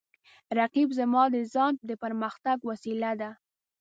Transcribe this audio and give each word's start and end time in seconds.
رقیب 0.59 0.89
زما 0.99 1.23
د 1.35 1.37
ځان 1.53 1.73
د 1.89 1.91
پرمختګ 2.03 2.57
وسیله 2.69 3.11
ده 3.21 3.29